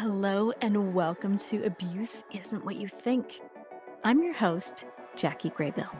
[0.00, 3.42] Hello, and welcome to Abuse Isn't What You Think.
[4.02, 5.94] I'm your host, Jackie Graybill.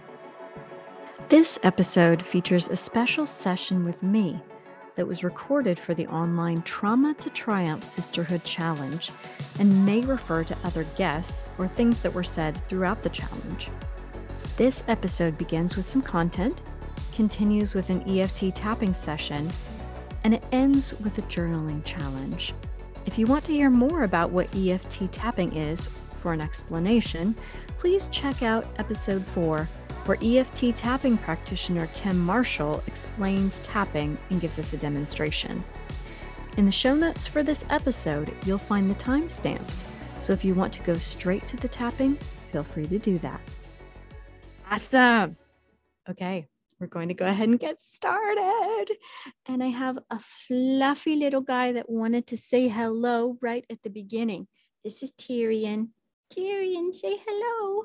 [1.29, 4.43] This episode features a special session with me
[4.95, 9.13] that was recorded for the online Trauma to Triumph Sisterhood Challenge
[9.59, 13.69] and may refer to other guests or things that were said throughout the challenge.
[14.57, 16.63] This episode begins with some content,
[17.13, 19.51] continues with an EFT tapping session,
[20.25, 22.55] and it ends with a journaling challenge.
[23.07, 27.35] If you want to hear more about what EFT tapping is for an explanation,
[27.79, 29.65] please check out episode 4,
[30.05, 35.65] where EFT tapping practitioner Kim Marshall explains tapping and gives us a demonstration.
[36.59, 39.85] In the show notes for this episode, you'll find the timestamps,
[40.19, 42.19] so if you want to go straight to the tapping,
[42.53, 43.41] feel free to do that.
[44.71, 45.37] Awesome.
[46.09, 46.49] Okay,
[46.81, 48.87] we're going to go ahead and get started.
[49.47, 53.91] And I have a fluffy little guy that wanted to say hello right at the
[53.91, 54.49] beginning.
[54.83, 55.91] This is Tyrion.
[56.33, 57.83] Tyrion, say hello.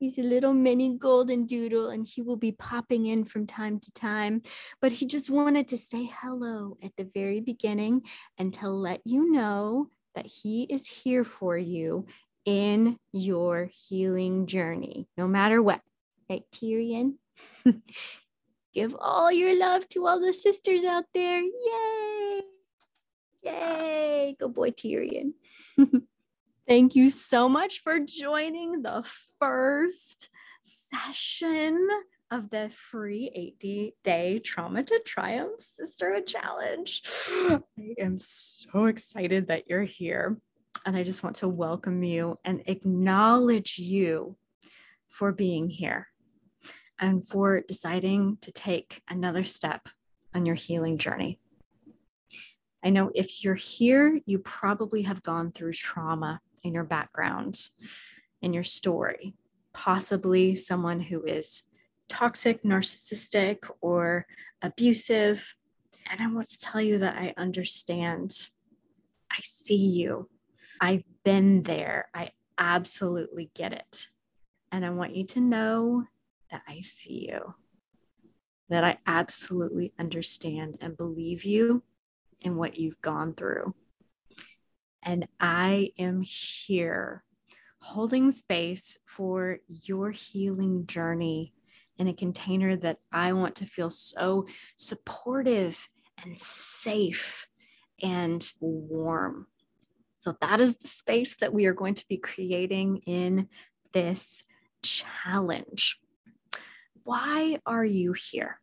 [0.00, 3.92] He's a little mini golden doodle and he will be popping in from time to
[3.92, 4.42] time.
[4.80, 8.02] But he just wanted to say hello at the very beginning
[8.38, 12.06] and to let you know that he is here for you
[12.44, 15.80] in your healing journey, no matter what.
[16.28, 17.19] Right, Tyrion?
[18.72, 21.42] Give all your love to all the sisters out there.
[21.42, 22.42] Yay!
[23.42, 24.36] Yay!
[24.38, 25.32] Go boy, Tyrion.
[26.68, 29.04] Thank you so much for joining the
[29.40, 30.30] first
[30.62, 31.88] session
[32.30, 37.02] of the free 80 day Trauma to Triumph Sisterhood Challenge.
[37.50, 37.60] I
[37.98, 40.38] am so excited that you're here.
[40.86, 44.36] And I just want to welcome you and acknowledge you
[45.08, 46.09] for being here
[47.00, 49.88] and for deciding to take another step
[50.34, 51.40] on your healing journey.
[52.84, 57.68] I know if you're here, you probably have gone through trauma in your background,
[58.42, 59.34] in your story,
[59.72, 61.64] possibly someone who is
[62.08, 64.26] toxic, narcissistic, or
[64.62, 65.54] abusive.
[66.10, 68.34] And I want to tell you that I understand.
[69.30, 70.28] I see you.
[70.80, 72.08] I've been there.
[72.14, 74.08] I absolutely get it.
[74.72, 76.04] And I want you to know
[76.50, 77.54] that I see you,
[78.68, 81.82] that I absolutely understand and believe you
[82.40, 83.74] in what you've gone through.
[85.02, 87.24] And I am here
[87.80, 91.54] holding space for your healing journey
[91.98, 94.46] in a container that I want to feel so
[94.76, 95.88] supportive
[96.22, 97.46] and safe
[98.02, 99.46] and warm.
[100.20, 103.48] So, that is the space that we are going to be creating in
[103.92, 104.44] this
[104.82, 105.98] challenge
[107.04, 108.60] why are you here?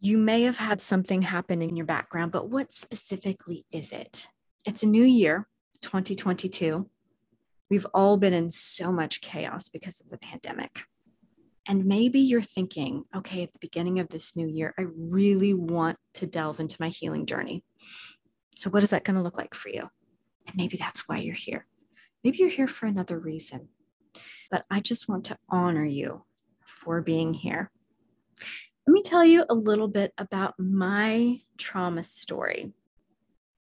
[0.00, 4.28] You may have had something happen in your background, but what specifically is it?
[4.64, 5.46] It's a new year,
[5.82, 6.88] 2022.
[7.70, 10.84] We've all been in so much chaos because of the pandemic.
[11.66, 15.98] And maybe you're thinking, okay, at the beginning of this new year, I really want
[16.14, 17.62] to delve into my healing journey.
[18.56, 19.88] So, what is that going to look like for you?
[20.46, 21.66] And maybe that's why you're here.
[22.24, 23.68] Maybe you're here for another reason.
[24.50, 26.24] But I just want to honor you
[26.70, 27.70] for being here.
[28.86, 32.72] Let me tell you a little bit about my trauma story.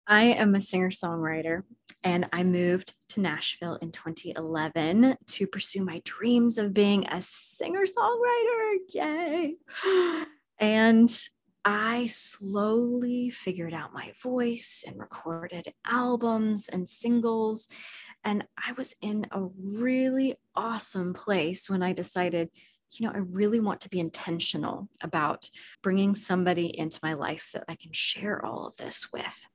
[0.06, 1.62] I am a singer songwriter
[2.02, 7.84] and I moved to Nashville in 2011 to pursue my dreams of being a singer
[7.84, 8.76] songwriter.
[8.90, 9.56] Yay!
[10.58, 11.10] And
[11.64, 17.68] I slowly figured out my voice and recorded albums and singles.
[18.24, 22.50] And I was in a really awesome place when I decided
[22.94, 25.48] you know, I really want to be intentional about
[25.82, 29.46] bringing somebody into my life that I can share all of this with.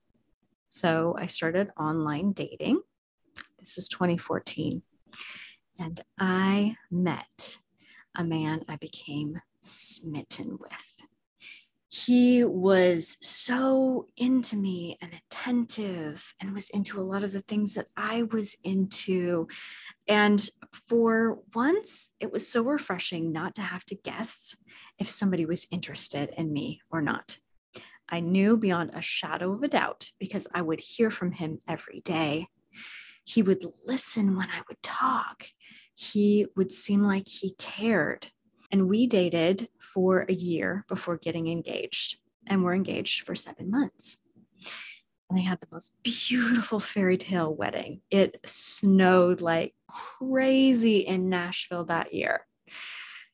[0.68, 2.80] So I started online dating.
[3.58, 4.82] This is 2014.
[5.78, 7.58] And I met
[8.16, 11.07] a man I became smitten with
[11.90, 17.74] he was so into me and attentive and was into a lot of the things
[17.74, 19.48] that I was into.
[20.06, 20.46] And
[20.86, 24.54] for once, it was so refreshing not to have to guess
[24.98, 27.38] if somebody was interested in me or not.
[28.06, 32.00] I knew beyond a shadow of a doubt because I would hear from him every
[32.00, 32.48] day.
[33.24, 35.44] He would listen when I would talk.
[35.94, 38.30] He would seem like he cared.
[38.70, 44.18] And we dated for a year before getting engaged, and we're engaged for seven months.
[45.30, 48.00] And I had the most beautiful fairy tale wedding.
[48.10, 52.46] It snowed like crazy in Nashville that year.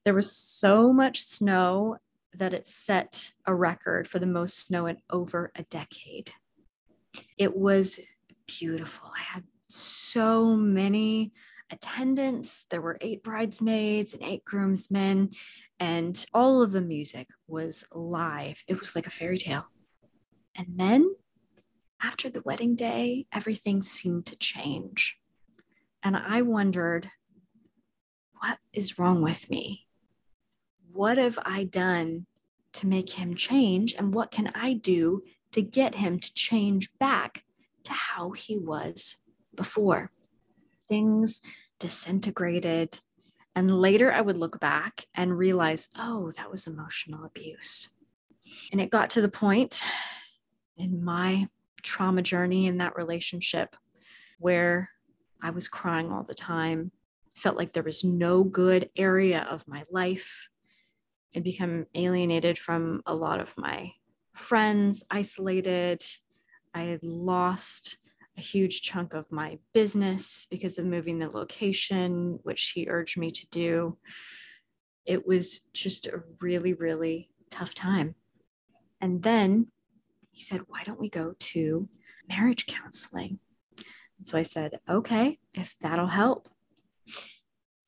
[0.04, 1.98] There was so much snow
[2.36, 6.32] that it set a record for the most snow in over a decade.
[7.38, 8.00] It was
[8.46, 9.10] beautiful.
[9.14, 11.32] I had so many
[11.74, 12.64] attendants.
[12.70, 15.30] There were eight bridesmaids and eight groomsmen,
[15.78, 18.62] and all of the music was live.
[18.66, 19.66] It was like a fairy tale.
[20.56, 21.14] And then
[22.00, 25.16] after the wedding day, everything seemed to change.
[26.02, 27.10] And I wondered,
[28.40, 29.86] what is wrong with me?
[30.92, 32.26] What have I done
[32.74, 33.94] to make him change?
[33.98, 35.22] And what can I do
[35.52, 37.42] to get him to change back
[37.84, 39.16] to how he was
[39.54, 40.10] before?
[40.88, 41.40] Things
[41.84, 42.98] disintegrated.
[43.54, 47.90] And later I would look back and realize, oh, that was emotional abuse.
[48.72, 49.82] And it got to the point
[50.78, 51.46] in my
[51.82, 53.76] trauma journey in that relationship
[54.38, 54.88] where
[55.42, 56.90] I was crying all the time,
[57.34, 60.48] felt like there was no good area of my life.
[61.36, 63.92] I'd become alienated from a lot of my
[64.34, 66.02] friends, isolated.
[66.72, 67.98] I had lost
[68.36, 73.30] a huge chunk of my business because of moving the location, which he urged me
[73.30, 73.96] to do.
[75.06, 78.14] It was just a really, really tough time.
[79.00, 79.68] And then
[80.30, 81.88] he said, Why don't we go to
[82.28, 83.38] marriage counseling?
[84.18, 86.48] And so I said, Okay, if that'll help.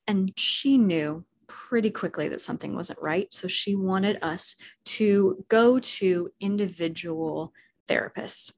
[0.07, 3.33] And she knew pretty quickly that something wasn't right.
[3.33, 7.53] So she wanted us to go to individual
[7.89, 8.53] therapists.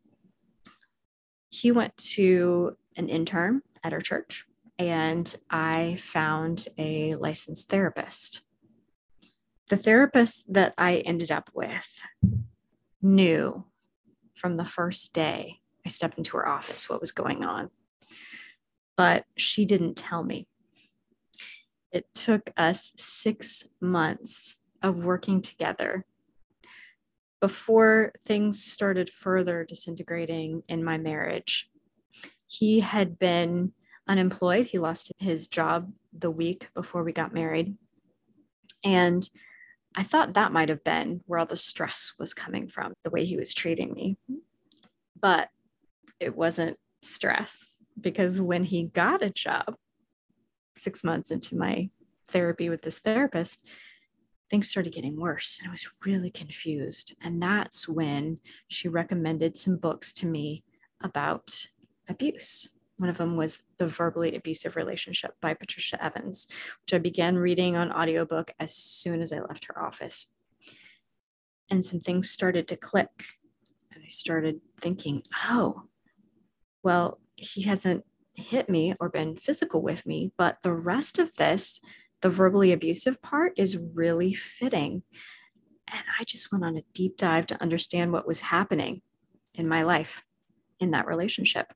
[1.50, 4.47] He went to an intern at our church,
[4.79, 8.43] and I found a licensed therapist.
[9.69, 12.03] The therapist that I ended up with
[13.03, 13.65] knew
[14.35, 17.71] from the first day I stepped into her office what was going on.
[18.97, 20.49] But she didn't tell me.
[21.93, 26.05] It took us six months of working together
[27.40, 31.69] before things started further disintegrating in my marriage.
[32.46, 33.73] He had been
[34.08, 34.67] unemployed.
[34.67, 37.76] He lost his job the week before we got married.
[38.85, 39.29] And
[39.94, 43.25] I thought that might have been where all the stress was coming from, the way
[43.25, 44.17] he was treating me.
[45.20, 45.49] But
[46.20, 49.76] it wasn't stress because when he got a job,
[50.76, 51.90] six months into my
[52.29, 53.67] therapy with this therapist,
[54.50, 57.15] things started getting worse and I was really confused.
[57.23, 60.65] And that's when she recommended some books to me
[61.03, 61.67] about
[62.09, 62.69] abuse.
[62.99, 66.49] One of them was The Verbally Abusive Relationship by Patricia Evans,
[66.83, 70.27] which I began reading on audiobook as soon as I left her office.
[71.71, 73.11] And some things started to click.
[73.93, 75.83] And I started thinking, oh,
[76.83, 78.05] well, he hasn't
[78.35, 81.81] hit me or been physical with me, but the rest of this,
[82.20, 85.03] the verbally abusive part, is really fitting.
[85.91, 89.03] And I just went on a deep dive to understand what was happening
[89.55, 90.25] in my life
[90.81, 91.73] in that relationship.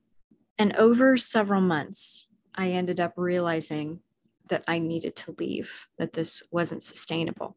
[0.57, 4.01] And over several months, I ended up realizing
[4.49, 7.55] that I needed to leave, that this wasn't sustainable,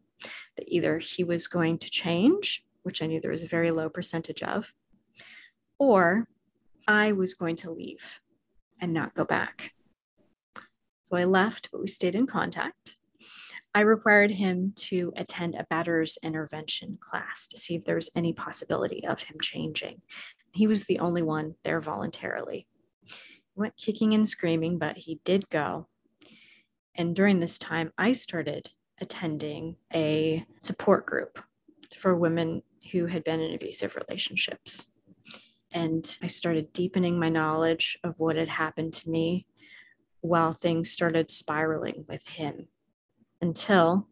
[0.56, 3.88] that either he was going to change, which I knew there was a very low
[3.88, 4.72] percentage of,
[5.78, 6.26] or
[6.88, 8.20] I was going to leave
[8.80, 9.72] and not go back.
[11.08, 12.96] So I left, but we stayed in contact.
[13.72, 18.32] I required him to attend a batter's intervention class to see if there was any
[18.32, 20.02] possibility of him changing.
[20.52, 22.66] He was the only one there voluntarily
[23.04, 25.86] He went kicking and screaming, but he did go.
[26.96, 28.70] And during this time, I started
[29.00, 31.38] attending a support group
[31.96, 34.86] for women who had been in abusive relationships.
[35.70, 39.46] And I started deepening my knowledge of what had happened to me
[40.26, 42.68] while things started spiraling with him
[43.40, 44.08] until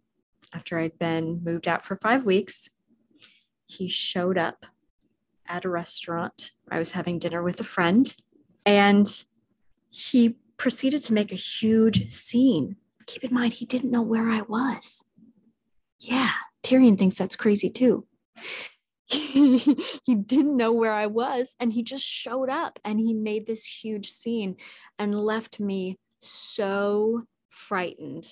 [0.54, 2.70] after I'd been moved out for five weeks,
[3.66, 4.66] he showed up
[5.46, 6.52] at a restaurant.
[6.70, 8.14] I was having dinner with a friend,
[8.64, 9.06] and
[9.90, 12.76] he proceeded to make a huge scene.
[13.06, 15.04] Keep in mind, he didn't know where I was.
[15.98, 16.30] Yeah,
[16.62, 18.06] Tyrion thinks that's crazy too.
[19.06, 23.66] he didn't know where I was, and he just showed up and he made this
[23.66, 24.56] huge scene
[24.98, 28.26] and left me so frightened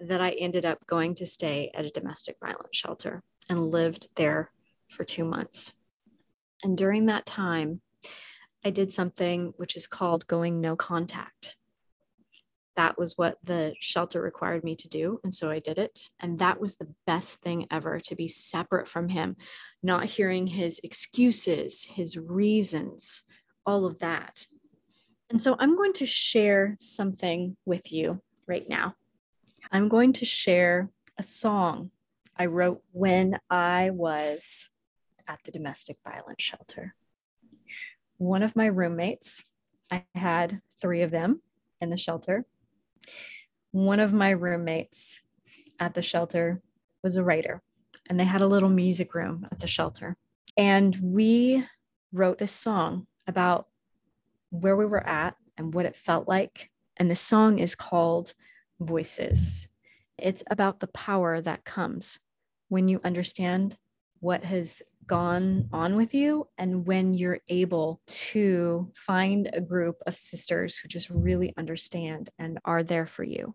[0.00, 4.50] that I ended up going to stay at a domestic violence shelter and lived there
[4.88, 5.72] for two months.
[6.62, 7.80] And during that time,
[8.64, 11.56] I did something which is called going no contact.
[12.76, 15.20] That was what the shelter required me to do.
[15.24, 16.10] And so I did it.
[16.20, 19.36] And that was the best thing ever to be separate from him,
[19.82, 23.24] not hearing his excuses, his reasons,
[23.66, 24.46] all of that.
[25.30, 28.94] And so I'm going to share something with you right now.
[29.70, 31.90] I'm going to share a song
[32.36, 34.68] I wrote when I was
[35.26, 36.94] at the domestic violence shelter
[38.18, 39.44] one of my roommates,
[39.90, 41.40] I had three of them
[41.80, 42.44] in the shelter.
[43.70, 45.22] One of my roommates
[45.80, 46.60] at the shelter
[47.02, 47.62] was a writer,
[48.08, 50.16] and they had a little music room at the shelter.
[50.56, 51.64] And we
[52.12, 53.68] wrote a song about
[54.50, 56.70] where we were at and what it felt like.
[56.96, 58.34] And the song is called
[58.80, 59.68] Voices.
[60.16, 62.18] It's about the power that comes
[62.68, 63.76] when you understand
[64.20, 70.16] what has gone on with you and when you're able to find a group of
[70.16, 73.54] sisters who just really understand and are there for you.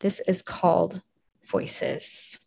[0.00, 1.02] This is called
[1.46, 2.38] Voices.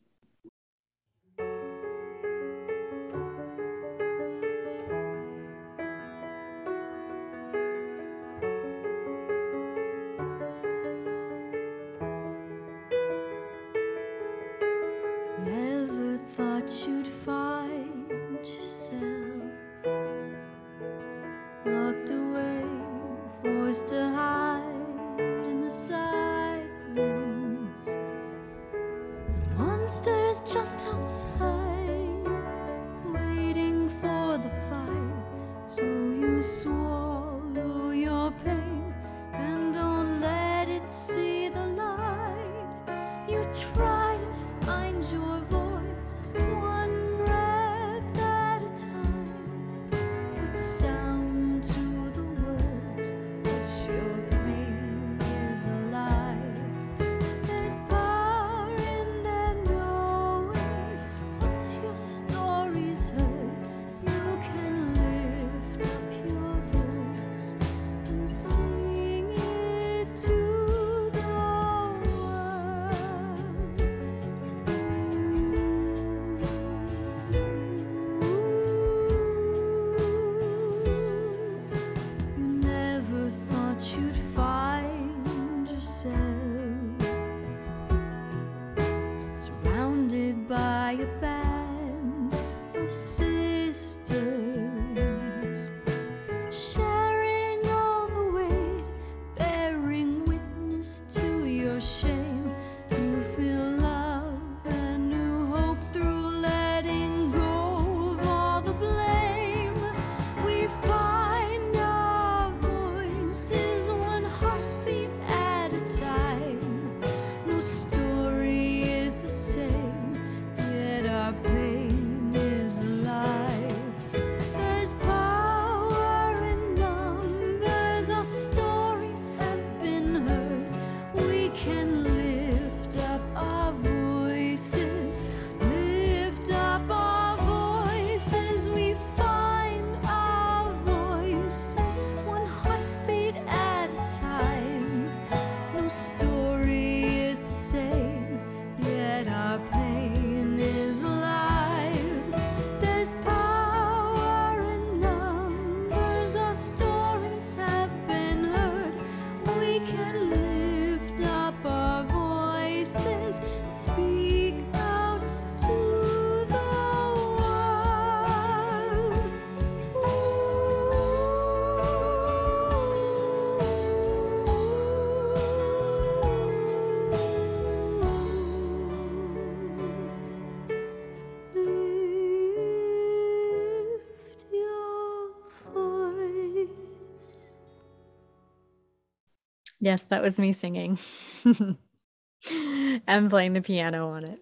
[189.82, 191.00] Yes, that was me singing
[191.44, 194.40] and playing the piano on it.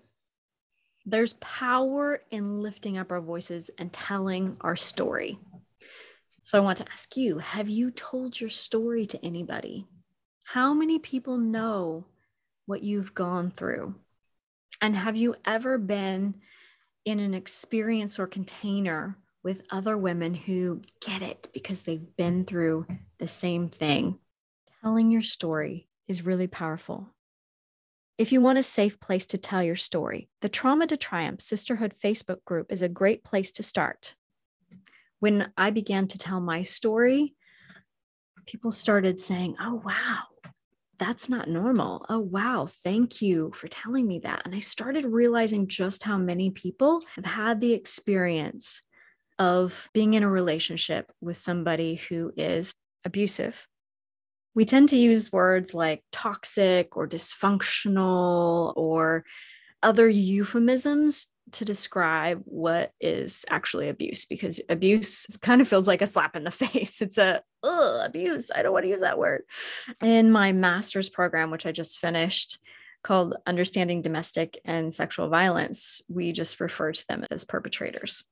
[1.05, 5.39] There's power in lifting up our voices and telling our story.
[6.41, 9.87] So I want to ask you have you told your story to anybody?
[10.43, 12.05] How many people know
[12.65, 13.95] what you've gone through?
[14.81, 16.35] And have you ever been
[17.05, 22.85] in an experience or container with other women who get it because they've been through
[23.19, 24.19] the same thing?
[24.81, 27.13] Telling your story is really powerful.
[28.17, 31.93] If you want a safe place to tell your story, the Trauma to Triumph Sisterhood
[32.03, 34.15] Facebook group is a great place to start.
[35.19, 37.35] When I began to tell my story,
[38.45, 40.19] people started saying, Oh, wow,
[40.97, 42.05] that's not normal.
[42.09, 44.41] Oh, wow, thank you for telling me that.
[44.45, 48.81] And I started realizing just how many people have had the experience
[49.37, 52.73] of being in a relationship with somebody who is
[53.05, 53.68] abusive
[54.55, 59.23] we tend to use words like toxic or dysfunctional or
[59.81, 66.07] other euphemisms to describe what is actually abuse because abuse kind of feels like a
[66.07, 67.01] slap in the face.
[67.01, 68.51] It's a abuse.
[68.53, 69.43] I don't want to use that word.
[70.01, 72.59] In my master's program, which I just finished,
[73.03, 78.23] called Understanding Domestic and Sexual Violence, we just refer to them as perpetrators.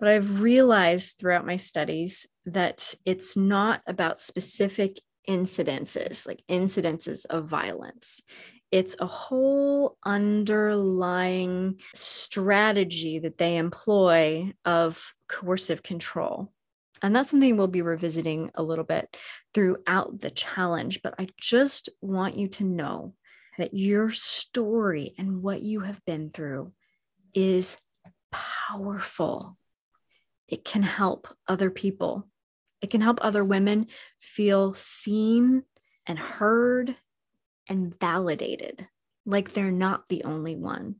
[0.00, 7.46] But I've realized throughout my studies that it's not about specific incidences, like incidences of
[7.46, 8.22] violence
[8.70, 16.52] it's a whole underlying strategy that they employ of coercive control.
[17.00, 19.16] And that's something we'll be revisiting a little bit
[19.54, 21.00] throughout the challenge.
[21.02, 23.14] But I just want you to know
[23.56, 26.72] that your story and what you have been through
[27.34, 27.78] is
[28.32, 29.56] powerful.
[30.48, 32.28] It can help other people,
[32.80, 33.86] it can help other women
[34.18, 35.64] feel seen
[36.06, 36.94] and heard
[37.68, 38.86] and validated,
[39.26, 40.96] like they're not the only one.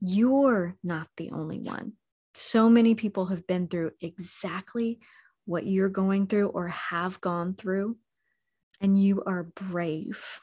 [0.00, 1.92] You're not the only one.
[2.34, 5.00] So many people have been through exactly
[5.46, 7.96] what you're going through or have gone through,
[8.80, 10.40] and you are brave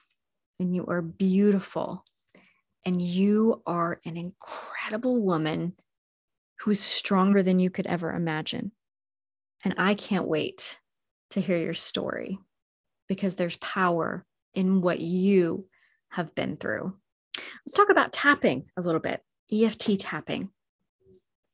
[0.60, 2.04] and you are beautiful
[2.86, 5.74] and you are an incredible woman
[6.60, 8.72] who is stronger than you could ever imagine.
[9.64, 10.80] And I can't wait
[11.32, 12.40] to hear your story
[13.08, 15.68] because there's power in what you
[16.10, 16.94] have been through.
[17.66, 20.50] Let's talk about tapping a little bit, EFT tapping.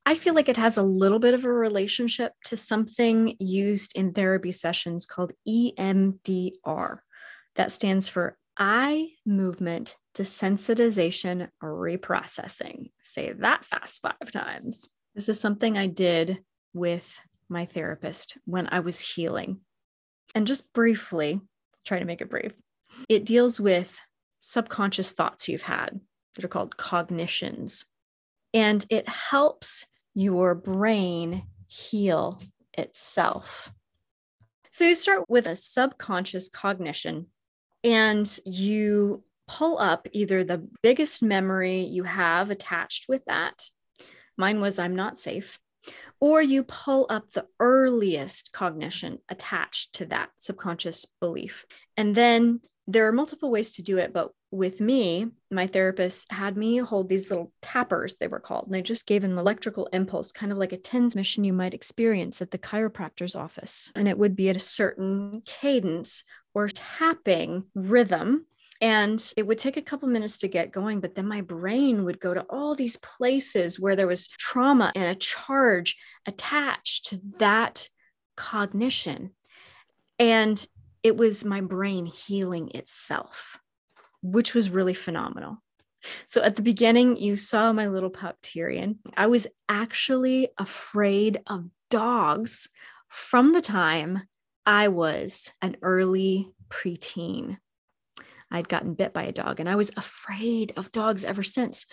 [0.06, 4.12] I feel like it has a little bit of a relationship to something used in
[4.12, 6.98] therapy sessions called EMDR.
[7.56, 12.92] That stands for eye movement desensitization reprocessing.
[13.04, 14.90] Say that fast five times.
[15.16, 19.62] This is something I did with my therapist when I was healing.
[20.36, 21.42] And just briefly,
[21.86, 22.54] try to make it brief.
[23.08, 24.00] It deals with
[24.40, 26.00] subconscious thoughts you've had
[26.36, 27.86] that are called cognitions.
[28.54, 32.42] And it helps your brain heal
[32.74, 33.72] itself.
[34.72, 37.28] So you start with a subconscious cognition
[37.84, 43.64] and you pull up either the biggest memory you have attached with that.
[44.38, 45.60] Mine was I'm not safe.
[46.22, 51.66] Or you pull up the earliest cognition attached to that subconscious belief.
[51.96, 56.58] And then there are multiple ways to do it, but with me, my therapist had
[56.58, 60.32] me hold these little tappers, they were called, and they just gave an electrical impulse,
[60.32, 63.92] kind of like a TENS machine you might experience at the chiropractor's office.
[63.96, 66.24] And it would be at a certain cadence
[66.56, 68.48] or tapping rhythm.
[68.82, 72.20] And it would take a couple minutes to get going, but then my brain would
[72.20, 77.90] go to all these places where there was trauma and a charge attached to that
[78.38, 79.32] cognition.
[80.18, 80.66] And
[81.04, 83.58] it was my brain healing itself,
[84.22, 85.62] which was really phenomenal.
[86.28, 89.00] So at the beginning, you saw my little pup Tyrion.
[89.18, 92.70] I was actually afraid of dogs
[93.10, 94.22] from the time
[94.66, 97.58] I was an early preteen.
[98.52, 101.86] I'd gotten bit by a dog and I was afraid of dogs ever since.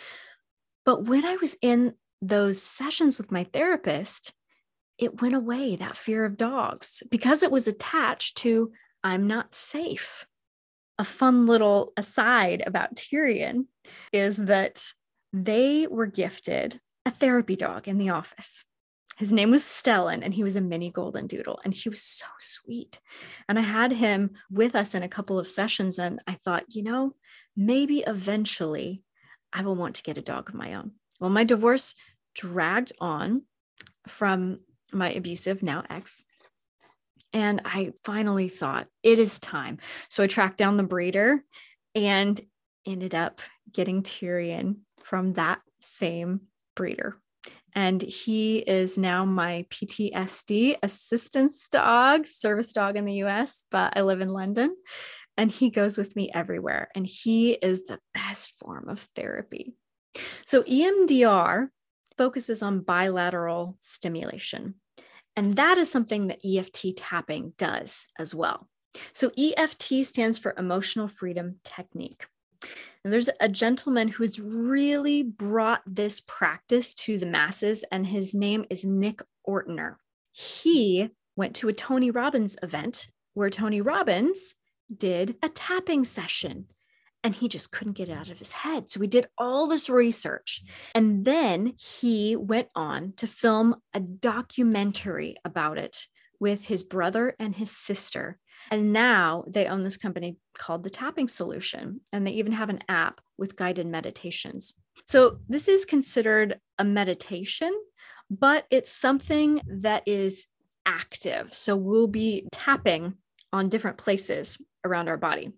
[0.85, 4.33] But when I was in those sessions with my therapist,
[4.99, 8.73] it went away, that fear of dogs, because it was attached to
[9.05, 10.27] I'm not safe.
[10.99, 13.67] A fun little aside about Tyrion
[14.13, 14.85] is that
[15.33, 18.65] they were gifted a therapy dog in the office.
[19.17, 22.27] His name was Stellan, and he was a mini golden doodle, and he was so
[22.39, 23.01] sweet.
[23.49, 26.83] And I had him with us in a couple of sessions, and I thought, you
[26.83, 27.15] know,
[27.57, 29.03] maybe eventually
[29.53, 30.93] I will want to get a dog of my own.
[31.19, 31.95] Well, my divorce
[32.35, 33.43] dragged on
[34.07, 34.61] from
[34.93, 36.23] my abusive, now ex,
[37.33, 39.79] and I finally thought it is time.
[40.09, 41.43] So I tracked down the breeder
[41.95, 42.41] and
[42.87, 43.41] ended up
[43.73, 46.43] getting Tyrion from that same
[46.75, 47.17] breeder.
[47.77, 54.01] And he is now my PTSD assistance dog, service dog in the US, but I
[54.01, 54.75] live in London.
[55.37, 56.89] And he goes with me everywhere.
[56.95, 59.75] And he is the best form of therapy.
[60.47, 61.69] So EMDR
[62.17, 64.77] focuses on bilateral stimulation.
[65.37, 68.71] And that is something that EFT tapping does as well.
[69.13, 72.25] So EFT stands for Emotional Freedom Technique.
[73.07, 78.35] And there's a gentleman who has really brought this practice to the masses, and his
[78.35, 79.95] name is Nick Ortner.
[80.33, 84.57] He went to a Tony Robbins event where Tony Robbins
[84.93, 86.67] did a tapping session
[87.23, 88.91] and he just couldn't get it out of his head.
[88.91, 90.65] So we did all this research.
[90.93, 96.09] And then he went on to film a documentary about it
[96.41, 98.41] with his brother and his sister.
[98.71, 102.01] And now they own this company called The Tapping Solution.
[102.13, 104.75] And they even have an app with guided meditations.
[105.05, 107.73] So, this is considered a meditation,
[108.31, 110.47] but it's something that is
[110.87, 111.55] active.
[111.55, 113.15] So, we'll be tapping
[113.53, 115.53] on different places around our body.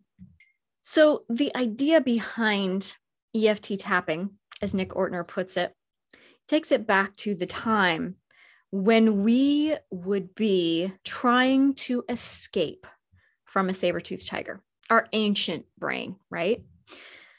[0.82, 2.94] So, the idea behind
[3.34, 5.72] EFT tapping, as Nick Ortner puts it,
[6.48, 8.16] takes it back to the time
[8.70, 12.86] when we would be trying to escape
[13.48, 16.62] from a saber-toothed tiger, our ancient brain, right?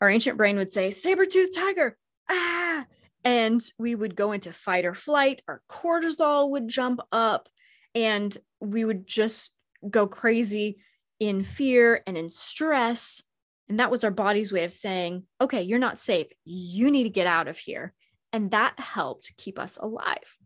[0.02, 1.98] Our ancient brain would say, saber-toothed tiger,
[2.30, 2.86] ah,
[3.24, 7.48] and we would go into fight or flight, our cortisol would jump up,
[7.94, 9.54] and we would just
[9.90, 10.80] go crazy
[11.20, 13.22] in fear and in stress.
[13.68, 16.28] And that was our body's way of saying, okay, you're not safe.
[16.44, 17.94] You need to get out of here.
[18.34, 20.38] And that helped keep us alive.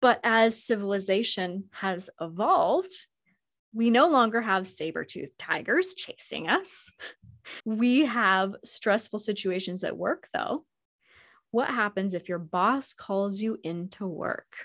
[0.00, 2.92] But as civilization has evolved,
[3.72, 6.90] we no longer have saber-toothed tigers chasing us.
[7.64, 10.64] We have stressful situations at work, though.
[11.50, 14.56] What happens if your boss calls you into work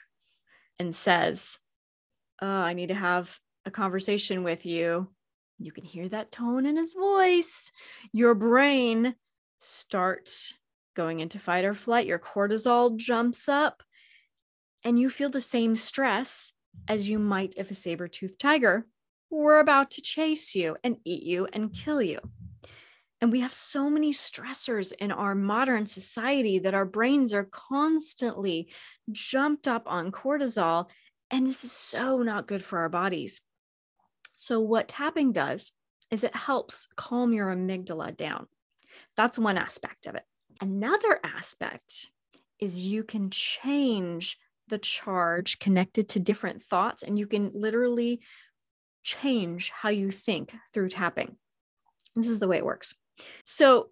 [0.80, 1.60] and says,
[2.42, 5.10] oh, I need to have a conversation with you?
[5.60, 7.72] You can hear that tone in his voice.
[8.12, 9.16] Your brain
[9.60, 10.54] starts
[10.96, 12.08] going into fight or flight.
[12.08, 13.82] Your cortisol jumps up
[14.84, 16.54] and you feel the same stress
[16.88, 18.86] as you might if a saber-toothed tiger
[19.30, 22.20] were about to chase you and eat you and kill you.
[23.20, 28.70] And we have so many stressors in our modern society that our brains are constantly
[29.12, 30.88] jumped up on cortisol.
[31.32, 33.42] And this is so not good for our bodies.
[34.36, 35.72] So, what tapping does
[36.12, 38.46] is it helps calm your amygdala down.
[39.16, 40.24] That's one aspect of it.
[40.62, 42.10] Another aspect
[42.60, 44.38] is you can change
[44.68, 48.22] the charge connected to different thoughts, and you can literally
[49.08, 51.38] change how you think through tapping.
[52.16, 52.94] This is the way it works.
[53.46, 53.90] So,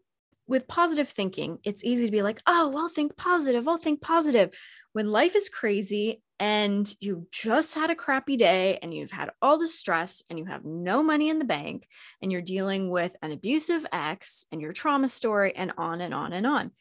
[0.47, 4.54] with positive thinking, it's easy to be like, oh, I'll think positive, I'll think positive.
[4.93, 9.58] When life is crazy and you just had a crappy day and you've had all
[9.58, 11.88] the stress and you have no money in the bank
[12.21, 16.32] and you're dealing with an abusive ex and your trauma story and on and on
[16.32, 16.71] and on.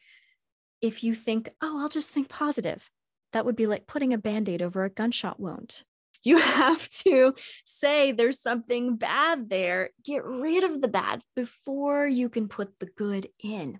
[0.81, 2.87] If you think, oh, I'll just think positive,
[3.33, 5.81] that would be like putting a band aid over a gunshot wound.
[6.25, 7.33] You have to
[7.63, 9.91] say there's something bad there.
[10.03, 13.79] Get rid of the bad before you can put the good in.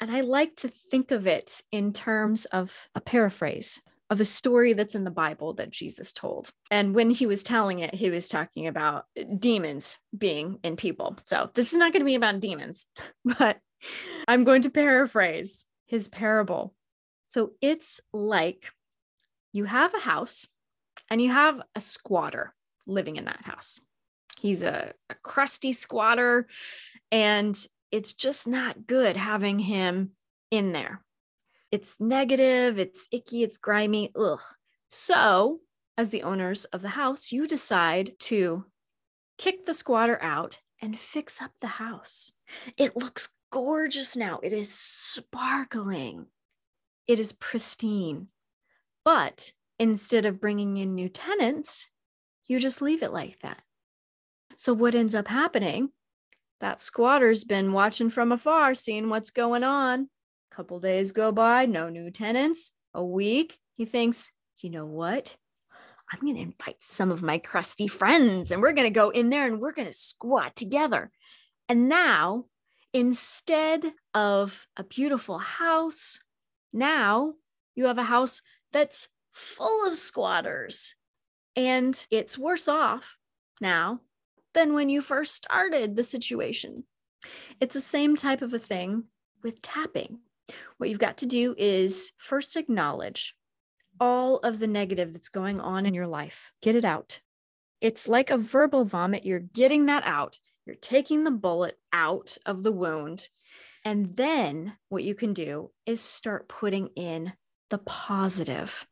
[0.00, 4.72] And I like to think of it in terms of a paraphrase of a story
[4.72, 6.50] that's in the Bible that Jesus told.
[6.70, 9.04] And when he was telling it, he was talking about
[9.38, 11.16] demons being in people.
[11.26, 12.86] So this is not going to be about demons,
[13.38, 13.58] but
[14.26, 16.74] I'm going to paraphrase his parable.
[17.26, 18.70] So it's like
[19.52, 20.48] you have a house
[21.10, 22.54] and you have a squatter
[22.86, 23.80] living in that house.
[24.38, 26.46] He's a, a crusty squatter,
[27.10, 27.58] and
[27.90, 30.12] it's just not good having him
[30.50, 31.02] in there.
[31.70, 34.12] It's negative, it's icky, it's grimy.
[34.16, 34.40] Ugh.
[34.90, 35.60] So,
[35.96, 38.64] as the owners of the house, you decide to
[39.36, 42.32] kick the squatter out and fix up the house.
[42.76, 44.40] It looks gorgeous now.
[44.42, 46.26] It is sparkling.
[47.06, 48.28] It is pristine.
[49.04, 51.86] But instead of bringing in new tenants,
[52.46, 53.62] you just leave it like that.
[54.56, 55.90] So, what ends up happening?
[56.60, 60.08] That squatter's been watching from afar, seeing what's going on.
[60.50, 62.72] A couple days go by, no new tenants.
[62.94, 65.36] A week, he thinks, you know what?
[66.12, 69.30] I'm going to invite some of my crusty friends and we're going to go in
[69.30, 71.10] there and we're going to squat together.
[71.68, 72.46] And now,
[72.92, 76.18] instead of a beautiful house,
[76.72, 77.34] now
[77.74, 78.40] you have a house
[78.72, 80.94] that's full of squatters.
[81.56, 83.16] And it's worse off
[83.60, 84.00] now
[84.54, 86.84] than when you first started the situation.
[87.60, 89.04] It's the same type of a thing
[89.42, 90.18] with tapping.
[90.78, 93.34] What you've got to do is first acknowledge
[94.00, 97.20] all of the negative that's going on in your life, get it out.
[97.80, 99.24] It's like a verbal vomit.
[99.24, 103.28] You're getting that out, you're taking the bullet out of the wound.
[103.84, 107.32] And then what you can do is start putting in
[107.70, 108.86] the positive.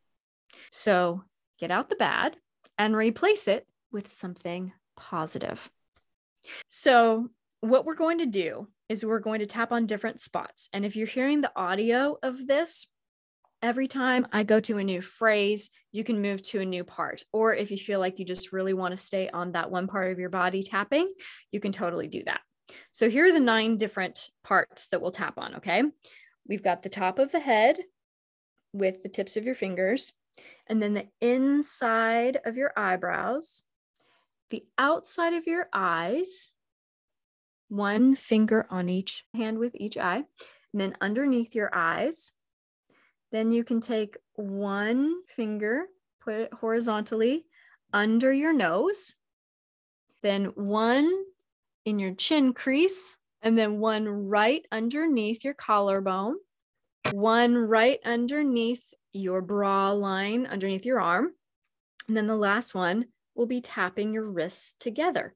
[0.70, 1.22] So
[1.58, 2.36] get out the bad
[2.78, 5.70] and replace it with something positive.
[6.68, 10.68] So, what we're going to do is we're going to tap on different spots.
[10.72, 12.86] And if you're hearing the audio of this,
[13.62, 17.24] every time I go to a new phrase, you can move to a new part.
[17.32, 20.12] Or if you feel like you just really want to stay on that one part
[20.12, 21.12] of your body tapping,
[21.50, 22.40] you can totally do that.
[22.92, 25.56] So, here are the nine different parts that we'll tap on.
[25.56, 25.82] Okay.
[26.48, 27.78] We've got the top of the head
[28.72, 30.12] with the tips of your fingers
[30.68, 33.62] and then the inside of your eyebrows,
[34.50, 36.50] the outside of your eyes,
[37.68, 40.24] one finger on each hand with each eye,
[40.72, 42.32] and then underneath your eyes.
[43.32, 45.86] Then you can take one finger,
[46.20, 47.46] put it horizontally
[47.92, 49.14] under your nose,
[50.22, 51.24] then one
[51.84, 56.36] in your chin crease, and then one right underneath your collarbone,
[57.12, 58.82] one right underneath
[59.16, 61.32] your bra line, underneath your arm.
[62.08, 65.34] And then the last one will be tapping your wrists together.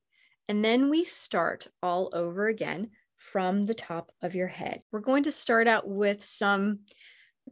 [0.48, 4.82] And then we start all over again from the top of your head.
[4.90, 6.80] We're going to start out with some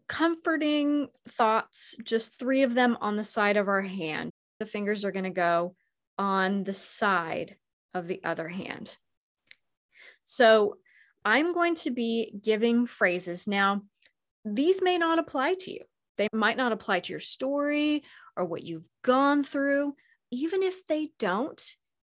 [0.08, 4.30] comforting thoughts, just three of them on the side of our hand.
[4.60, 5.74] The fingers are going to go
[6.18, 7.56] on the side
[7.94, 8.96] of the other hand.
[10.24, 10.76] So
[11.24, 13.46] I'm going to be giving phrases.
[13.46, 13.82] Now,
[14.44, 15.84] these may not apply to you.
[16.18, 18.04] They might not apply to your story
[18.36, 19.94] or what you've gone through.
[20.30, 21.62] Even if they don't,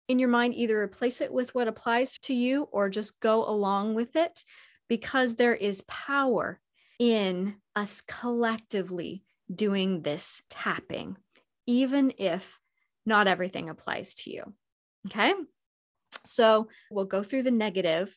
[0.09, 3.95] in your mind, either replace it with what applies to you or just go along
[3.95, 4.45] with it
[4.89, 6.61] because there is power
[6.99, 11.17] in us collectively doing this tapping,
[11.67, 12.59] even if
[13.07, 14.53] not everything applies to you.
[15.07, 15.33] Okay.
[16.25, 18.15] So we'll go through the negative,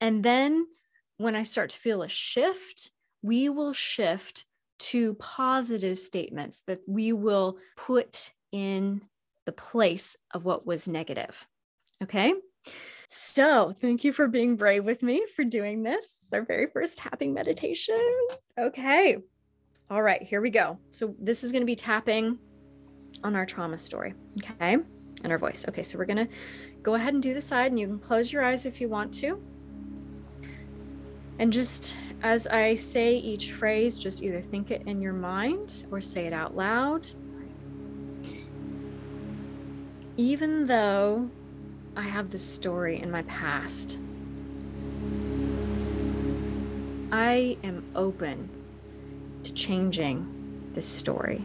[0.00, 0.66] And then
[1.16, 2.90] when I start to feel a shift,
[3.22, 4.44] we will shift
[4.78, 9.02] to positive statements that we will put in
[9.44, 11.46] the place of what was negative.
[12.02, 12.34] Okay.
[13.08, 16.06] So, thank you for being brave with me for doing this.
[16.32, 17.98] Our very first tapping meditation.
[18.58, 19.16] Okay.
[19.90, 20.78] All right, here we go.
[20.90, 22.38] So, this is going to be tapping
[23.24, 24.12] on our trauma story.
[24.42, 24.76] Okay.
[25.24, 25.64] And our voice.
[25.66, 25.82] Okay.
[25.82, 26.28] So, we're going to
[26.82, 29.14] go ahead and do the side, and you can close your eyes if you want
[29.14, 29.42] to.
[31.38, 36.00] And just as I say each phrase, just either think it in your mind or
[36.00, 37.06] say it out loud.
[40.16, 41.30] Even though
[41.96, 43.98] I have this story in my past,
[47.12, 48.50] I am open
[49.44, 51.44] to changing this story.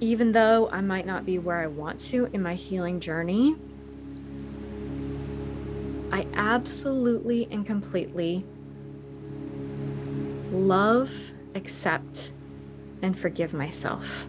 [0.00, 3.56] Even though I might not be where I want to in my healing journey,
[6.18, 8.44] I absolutely and completely
[10.50, 11.12] love,
[11.54, 12.32] accept,
[13.02, 14.26] and forgive myself.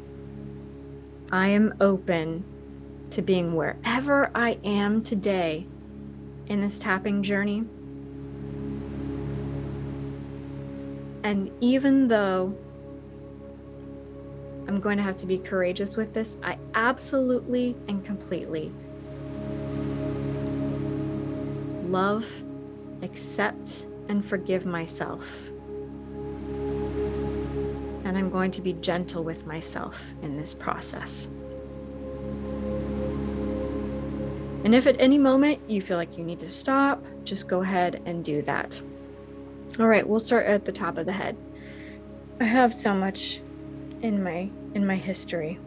[1.32, 2.44] I am open
[3.10, 5.66] to being wherever I am today
[6.46, 7.66] in this tapping journey.
[11.24, 12.56] And even though
[14.68, 18.72] I'm going to have to be courageous with this, I absolutely and completely
[21.92, 22.26] love,
[23.02, 25.50] accept, and forgive myself.
[28.06, 31.28] And I'm going to be gentle with myself in this process.
[34.64, 38.02] And if at any moment you feel like you need to stop, just go ahead
[38.06, 38.82] and do that.
[39.80, 41.38] All right, we'll start at the top of the head.
[42.40, 43.42] I have so much
[44.02, 45.60] in my in my history.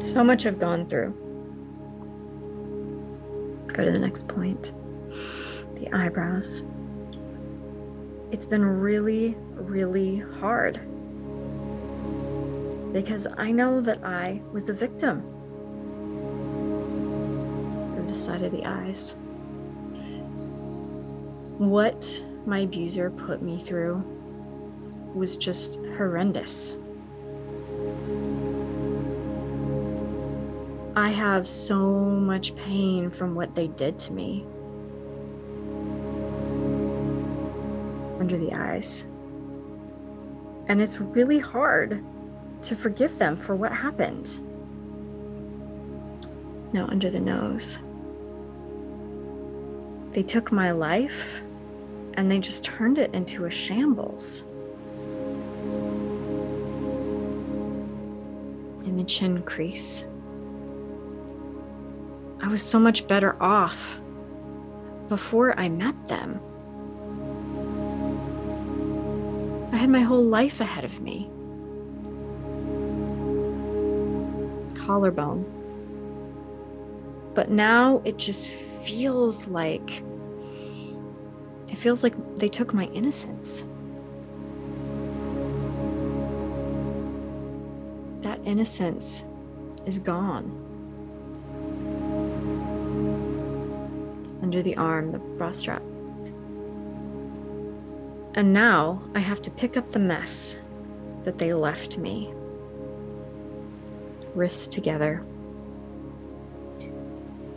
[0.00, 1.27] So much I've gone through.
[3.78, 4.72] Go to the next point
[5.76, 6.64] the eyebrows.
[8.32, 10.80] It's been really, really hard
[12.92, 15.22] because I know that I was a victim.
[17.94, 19.12] To the side of the eyes.
[21.58, 24.02] What my abuser put me through
[25.14, 26.76] was just horrendous.
[30.98, 34.44] I have so much pain from what they did to me.
[38.18, 39.06] Under the eyes.
[40.66, 42.02] And it's really hard
[42.62, 44.40] to forgive them for what happened.
[46.72, 47.78] Now, under the nose.
[50.10, 51.42] They took my life
[52.14, 54.42] and they just turned it into a shambles.
[58.84, 60.04] In the chin crease.
[62.40, 64.00] I was so much better off
[65.08, 66.40] before I met them.
[69.72, 71.28] I had my whole life ahead of me.
[74.76, 75.44] Collarbone.
[77.34, 80.02] But now it just feels like
[81.68, 83.64] it feels like they took my innocence.
[88.20, 89.24] That innocence
[89.86, 90.67] is gone.
[94.48, 95.82] Under the arm, the bra strap.
[98.32, 100.58] And now I have to pick up the mess
[101.24, 102.32] that they left me.
[104.34, 105.22] Wrists together.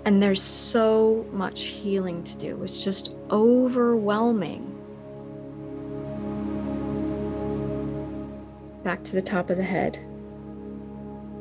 [0.03, 2.61] And there's so much healing to do.
[2.61, 4.67] It's just overwhelming.
[8.83, 9.95] Back to the top of the head.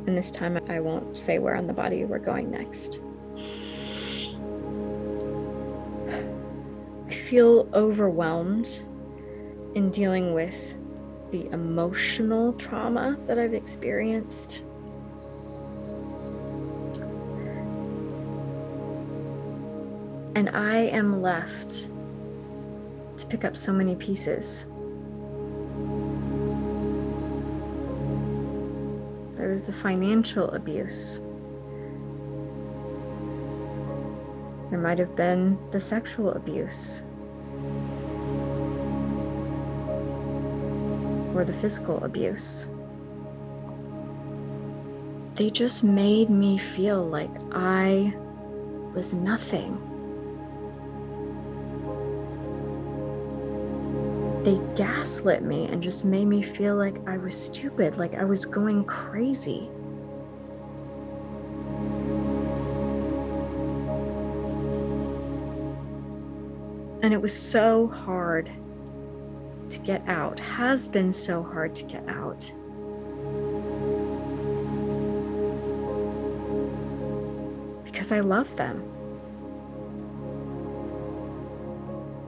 [0.06, 3.00] And this time I won't say where on the body we're going next.
[7.30, 8.82] Feel overwhelmed
[9.76, 10.74] in dealing with
[11.30, 14.64] the emotional trauma that I've experienced.
[20.34, 21.86] And I am left
[23.18, 24.66] to pick up so many pieces.
[29.36, 31.20] There's the financial abuse.
[34.70, 37.02] There might have been the sexual abuse.
[41.34, 42.66] Or the physical abuse.
[45.36, 48.14] They just made me feel like I
[48.94, 49.80] was nothing.
[54.44, 58.44] They gaslit me and just made me feel like I was stupid, like I was
[58.44, 59.70] going crazy.
[67.02, 68.50] And it was so hard
[69.70, 72.52] to get out, has been so hard to get out.
[77.84, 78.82] Because I love them.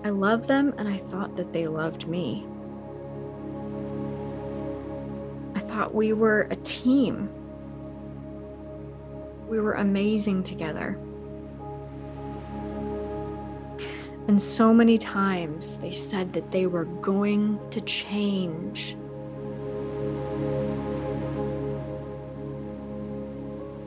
[0.05, 2.46] I love them and I thought that they loved me.
[5.55, 7.31] I thought we were a team.
[9.48, 10.98] We were amazing together.
[14.29, 18.97] And so many times they said that they were going to change.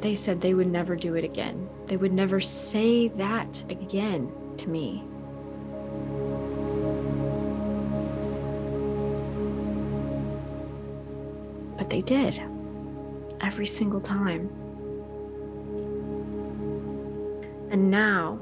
[0.02, 1.69] They said they would never do it again.
[1.88, 5.04] They would never say that again to me.
[11.78, 12.41] But they did
[13.41, 14.50] every single time.
[17.71, 18.39] And now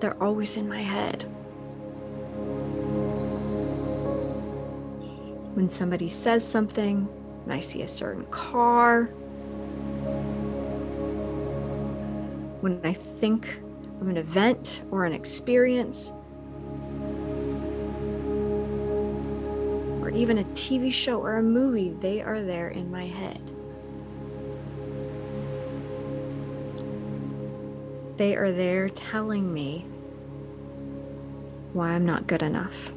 [0.00, 1.22] they're always in my head.
[5.54, 7.08] When somebody says something,
[7.44, 9.04] and I see a certain car,
[12.60, 13.58] when I think
[14.00, 16.12] of an event or an experience,
[20.00, 23.57] or even a TV show or a movie, they are there in my head.
[28.18, 29.86] They are there telling me
[31.72, 32.92] why I'm not good enough.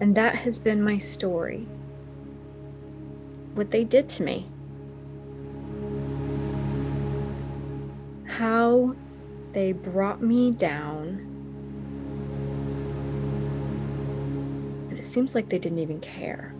[0.00, 1.66] And that has been my story.
[3.54, 4.48] What they did to me.
[8.26, 8.94] How
[9.52, 11.26] they brought me down.
[14.88, 16.54] And it seems like they didn't even care.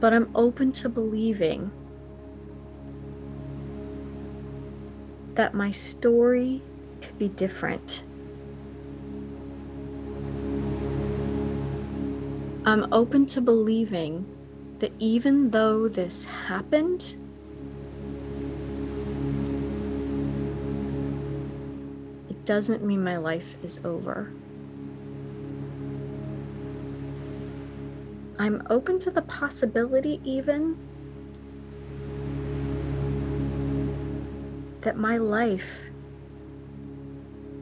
[0.00, 1.70] But I'm open to believing
[5.34, 6.62] that my story
[7.02, 8.02] could be different.
[12.64, 14.26] I'm open to believing
[14.80, 17.16] that even though this happened,
[22.28, 24.32] it doesn't mean my life is over.
[28.40, 30.74] I'm open to the possibility, even
[34.80, 35.90] that my life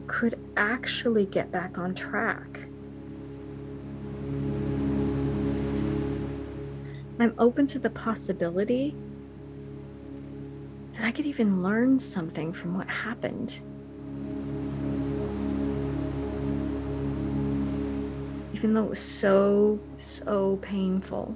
[0.07, 2.61] could actually get back on track.
[7.19, 8.95] I'm open to the possibility
[10.93, 13.59] that I could even learn something from what happened.
[18.59, 21.33] Even though it was so, so painful.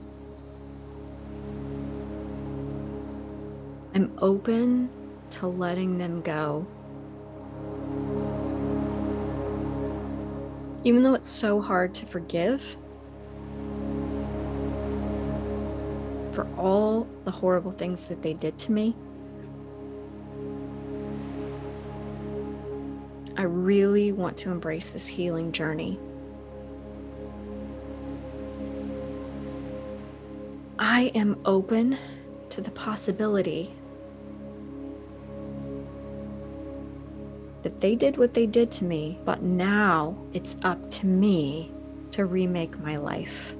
[3.96, 4.90] I'm open
[5.32, 6.68] to letting them go.
[10.84, 12.76] Even though it's so hard to forgive
[16.34, 18.98] for all the horrible things that they did to me,
[23.38, 25.98] I really want to embrace this healing journey.
[30.96, 31.98] I am open
[32.50, 33.74] to the possibility
[37.64, 41.72] that they did what they did to me, but now it's up to me
[42.12, 43.56] to remake my life.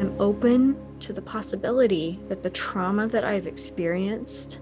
[0.00, 4.58] I'm open to the possibility that the trauma that I've experienced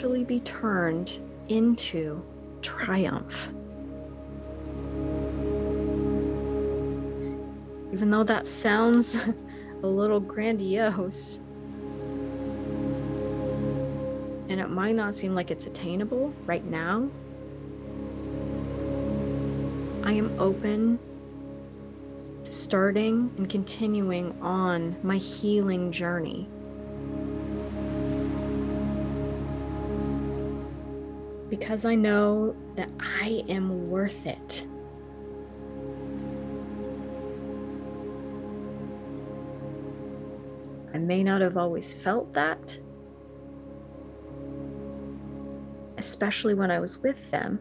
[0.00, 1.18] actually be turned
[1.50, 2.24] into
[2.62, 3.50] triumph.
[7.92, 9.14] Even though that sounds
[9.82, 11.38] a little grandiose,
[14.48, 17.06] and it might not seem like it's attainable right now,
[20.02, 20.98] I am open
[22.44, 26.48] to starting and continuing on my healing journey.
[31.50, 34.64] Because I know that I am worth it.
[40.94, 42.78] I may not have always felt that,
[45.98, 47.60] especially when I was with them.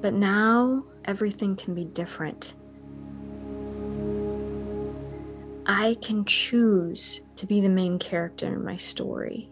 [0.00, 2.54] But now everything can be different.
[5.66, 9.50] I can choose to be the main character in my story.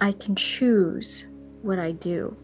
[0.00, 1.26] I can choose
[1.62, 2.36] what I do.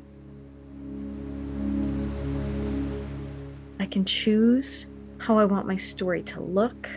[3.78, 4.88] I can choose
[5.18, 6.88] how I want my story to look.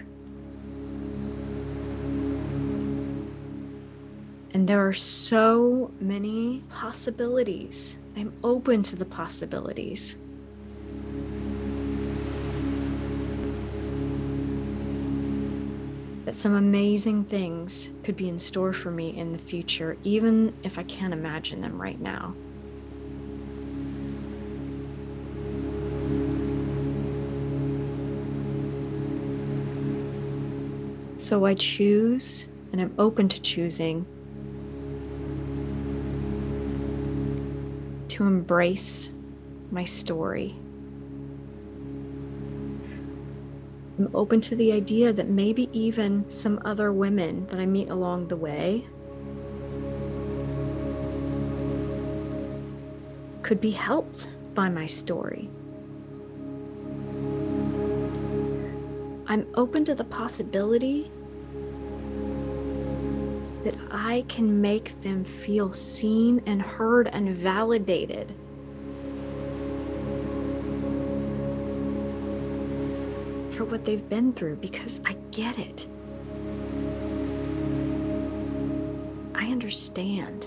[4.54, 8.00] And there are so many possibilities.
[8.16, 10.18] I'm open to the possibilities.
[16.38, 20.84] Some amazing things could be in store for me in the future, even if I
[20.84, 22.36] can't imagine them right now.
[31.18, 34.06] So I choose, and I'm open to choosing
[38.10, 39.10] to embrace
[39.72, 40.56] my story.
[43.98, 48.28] I'm open to the idea that maybe even some other women that I meet along
[48.28, 48.86] the way
[53.42, 55.50] could be helped by my story.
[59.26, 61.12] I'm open to the possibility
[63.64, 68.36] that I can make them feel seen and heard and validated.
[73.58, 75.88] For what they've been through because I get it.
[79.34, 80.46] I understand.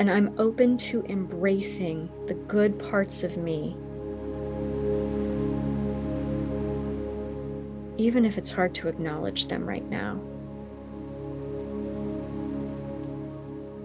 [0.00, 3.76] And I'm open to embracing the good parts of me
[7.96, 10.20] even if it's hard to acknowledge them right now.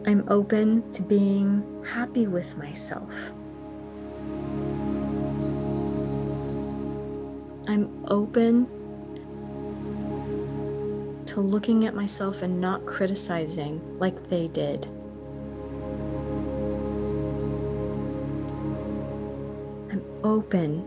[0.06, 3.14] I'm open to being happy with myself.
[7.72, 8.67] I'm open
[11.26, 14.88] to looking at myself and not criticizing like they did.
[19.89, 20.84] I'm open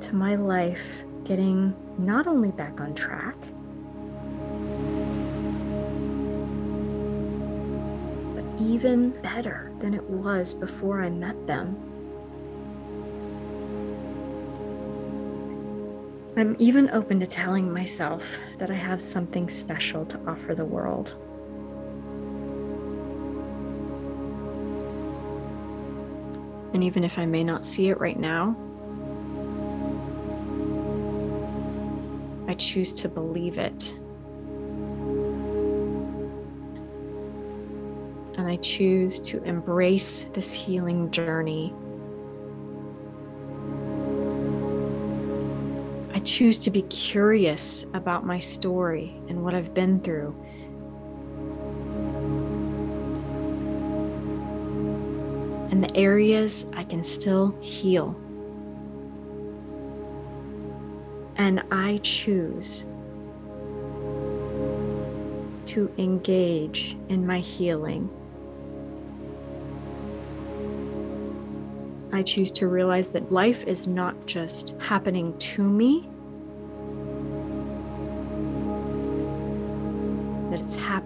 [0.00, 3.36] to my life getting not only back on track,
[8.34, 11.97] but even better than it was before I met them.
[16.38, 18.24] I'm even open to telling myself
[18.58, 21.16] that I have something special to offer the world.
[26.74, 28.56] And even if I may not see it right now,
[32.46, 33.94] I choose to believe it.
[38.38, 41.74] And I choose to embrace this healing journey.
[46.28, 50.36] Choose to be curious about my story and what I've been through.
[55.70, 58.14] And the areas I can still heal.
[61.36, 62.84] And I choose
[65.64, 68.10] to engage in my healing.
[72.12, 76.10] I choose to realize that life is not just happening to me,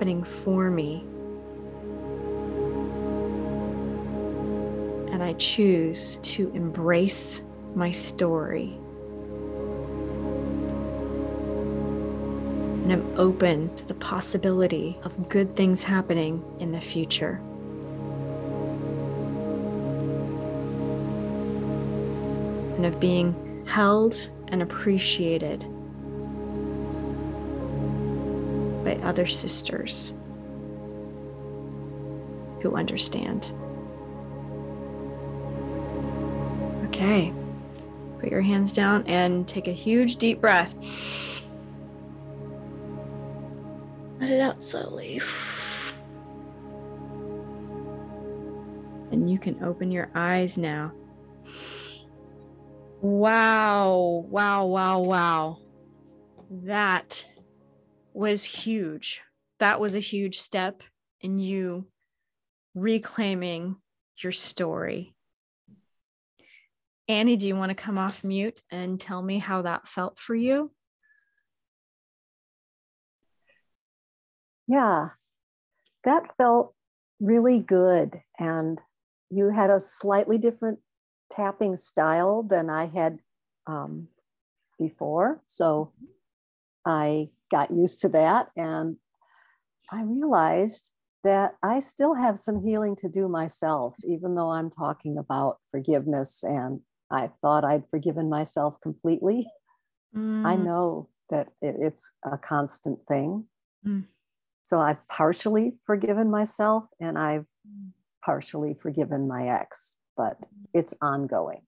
[0.02, 1.04] happening for me.
[5.12, 7.40] And I choose to embrace
[7.76, 8.76] my story.
[12.82, 17.40] and I'm open to the possibility of good things happening in the future.
[22.76, 25.64] And of being held and appreciated
[28.84, 30.12] by other sisters
[32.60, 33.52] who understand.
[36.86, 37.32] Okay.
[38.20, 40.74] Put your hands down and take a huge deep breath.
[44.20, 45.20] Let it out slowly.
[49.10, 50.92] And you can open your eyes now.
[53.00, 55.58] Wow, wow, wow, wow.
[56.48, 57.26] That
[58.14, 59.22] was huge.
[59.58, 60.82] That was a huge step
[61.20, 61.86] in you
[62.74, 63.76] reclaiming
[64.22, 65.14] your story.
[67.08, 70.34] Annie, do you want to come off mute and tell me how that felt for
[70.34, 70.70] you?
[74.66, 75.08] Yeah,
[76.04, 76.74] that felt
[77.20, 78.20] really good.
[78.38, 78.78] And
[79.30, 80.78] you had a slightly different
[81.30, 83.18] tapping style than I had
[83.66, 84.08] um,
[84.78, 85.42] before.
[85.46, 85.92] So
[86.84, 88.48] I got used to that.
[88.56, 88.96] And
[89.92, 90.90] I realized
[91.22, 96.42] that I still have some healing to do myself, even though I'm talking about forgiveness
[96.42, 96.80] and
[97.10, 99.46] I thought I'd forgiven myself completely.
[100.16, 100.46] Mm.
[100.46, 103.44] I know that it, it's a constant thing.
[103.86, 104.06] Mm.
[104.64, 107.46] So I've partially forgiven myself and I've
[108.24, 110.38] partially forgiven my ex, but
[110.72, 111.62] it's ongoing.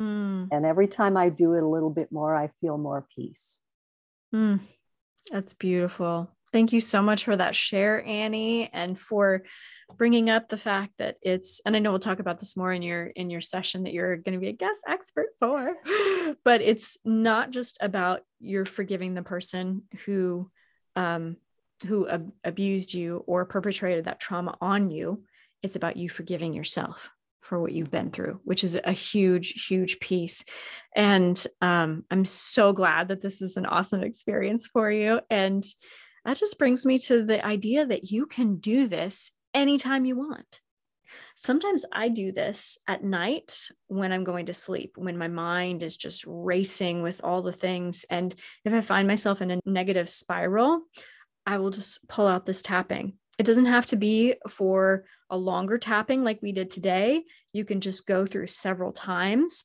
[0.00, 0.48] Mm.
[0.50, 3.58] And every time I do it a little bit more, I feel more peace.
[5.30, 6.30] That's beautiful.
[6.52, 9.42] Thank you so much for that share, Annie, and for
[9.96, 12.82] bringing up the fact that it's and I know we'll talk about this more in
[12.82, 15.74] your in your session that you're going to be a guest expert for,
[16.44, 20.50] but it's not just about you're forgiving the person who
[20.94, 21.36] um
[21.86, 25.24] who ab- abused you or perpetrated that trauma on you.
[25.62, 27.10] It's about you forgiving yourself
[27.42, 30.44] for what you've been through, which is a huge, huge piece.
[30.96, 35.20] And um, I'm so glad that this is an awesome experience for you.
[35.28, 35.64] And
[36.24, 40.60] that just brings me to the idea that you can do this anytime you want.
[41.36, 45.96] Sometimes I do this at night when I'm going to sleep, when my mind is
[45.96, 48.04] just racing with all the things.
[48.08, 48.34] And
[48.64, 50.82] if I find myself in a negative spiral,
[51.44, 53.14] I will just pull out this tapping.
[53.38, 57.24] It doesn't have to be for a longer tapping like we did today.
[57.52, 59.64] You can just go through several times.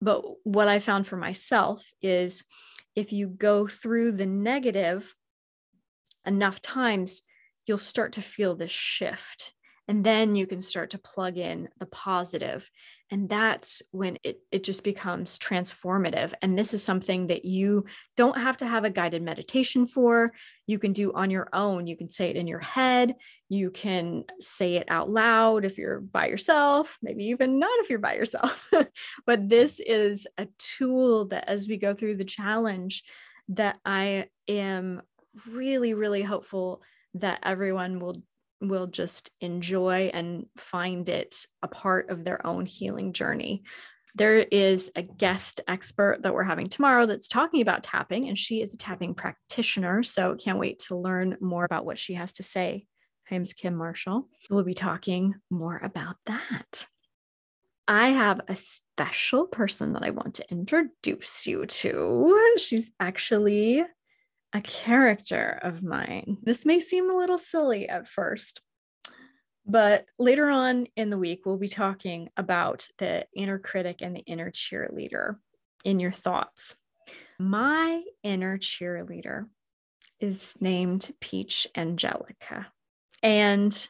[0.00, 2.44] But what I found for myself is
[2.94, 5.14] if you go through the negative
[6.24, 7.22] enough times,
[7.66, 9.52] you'll start to feel this shift.
[9.90, 12.70] And then you can start to plug in the positive
[13.10, 17.86] and that's when it, it just becomes transformative and this is something that you
[18.16, 20.32] don't have to have a guided meditation for.
[20.68, 21.88] You can do on your own.
[21.88, 23.16] You can say it in your head.
[23.48, 27.98] You can say it out loud if you're by yourself maybe even not if you're
[27.98, 28.72] by yourself.
[29.26, 33.02] But this is a tool that as we go through the challenge
[33.48, 35.02] that i am
[35.50, 36.80] really really hopeful
[37.14, 38.22] that everyone will
[38.60, 43.62] will just enjoy and find it a part of their own healing journey.
[44.16, 48.60] There is a guest expert that we're having tomorrow that's talking about tapping, and she
[48.60, 50.02] is a tapping practitioner.
[50.02, 52.86] So can't wait to learn more about what she has to say.
[53.24, 54.28] Her name's Kim Marshall.
[54.50, 56.86] We'll be talking more about that.
[57.86, 62.56] I have a special person that I want to introduce you to.
[62.56, 63.84] She's actually
[64.52, 66.38] a character of mine.
[66.42, 68.62] This may seem a little silly at first,
[69.66, 74.20] but later on in the week, we'll be talking about the inner critic and the
[74.20, 75.36] inner cheerleader
[75.84, 76.76] in your thoughts.
[77.38, 79.46] My inner cheerleader
[80.18, 82.66] is named Peach Angelica.
[83.22, 83.88] And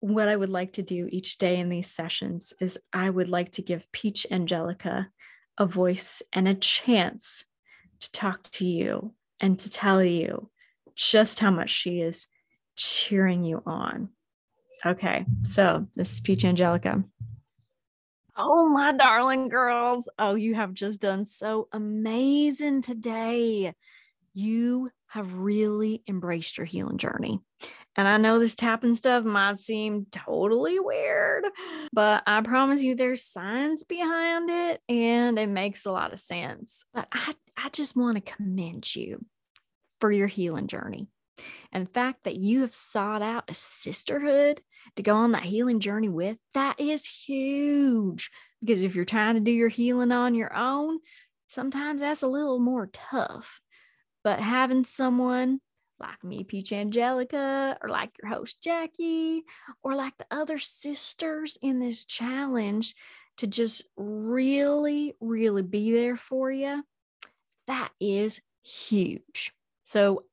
[0.00, 3.52] what I would like to do each day in these sessions is I would like
[3.52, 5.08] to give Peach Angelica
[5.56, 7.44] a voice and a chance
[8.00, 10.50] to talk to you and to tell you
[10.94, 12.28] just how much she is
[12.76, 14.10] cheering you on.
[14.84, 17.02] Okay, so this is Peach Angelica.
[18.36, 20.08] Oh, my darling girls.
[20.18, 23.74] Oh, you have just done so amazing today.
[24.32, 27.38] You have really embraced your healing journey.
[27.96, 31.44] And I know this tapping stuff might seem totally weird,
[31.92, 36.84] but I promise you there's science behind it and it makes a lot of sense.
[36.92, 39.24] But I, I just want to commend you
[40.00, 41.08] for your healing journey.
[41.72, 44.60] And the fact that you have sought out a sisterhood
[44.96, 48.30] to go on that healing journey with, that is huge.
[48.60, 51.00] Because if you're trying to do your healing on your own,
[51.48, 53.60] sometimes that's a little more tough.
[54.22, 55.60] But having someone
[55.98, 59.44] like me, Peach Angelica, or like your host, Jackie,
[59.82, 62.94] or like the other sisters in this challenge
[63.38, 66.82] to just really, really be there for you,
[67.66, 69.52] that is huge.
[69.84, 70.24] So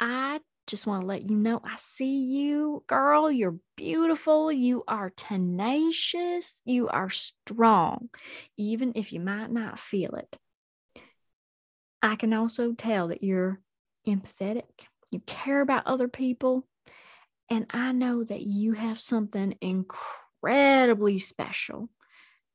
[0.00, 3.30] I just want to let you know I see you, girl.
[3.30, 4.52] You're beautiful.
[4.52, 6.62] You are tenacious.
[6.64, 8.10] You are strong,
[8.56, 10.36] even if you might not feel it.
[12.02, 13.60] I can also tell that you're
[14.06, 14.64] empathetic
[15.10, 16.66] you care about other people.
[17.50, 21.88] And I know that you have something incredibly special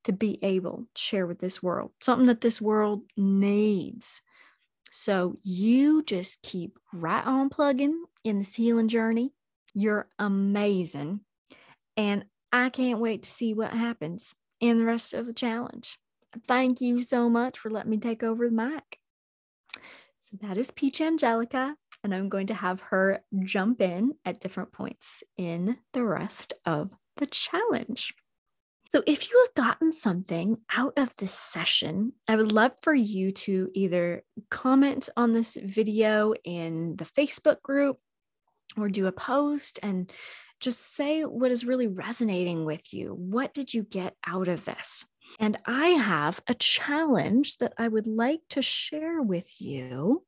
[0.03, 4.21] to be able to share with this world, something that this world needs.
[4.91, 9.33] So you just keep right on plugging in this healing journey.
[9.73, 11.21] You're amazing.
[11.97, 15.97] And I can't wait to see what happens in the rest of the challenge.
[16.47, 18.99] Thank you so much for letting me take over the mic.
[20.21, 24.71] So that is Peach Angelica and I'm going to have her jump in at different
[24.71, 28.13] points in the rest of the challenge.
[28.93, 33.31] So, if you have gotten something out of this session, I would love for you
[33.31, 37.97] to either comment on this video in the Facebook group
[38.77, 40.11] or do a post and
[40.59, 43.15] just say what is really resonating with you.
[43.15, 45.07] What did you get out of this?
[45.39, 50.23] And I have a challenge that I would like to share with you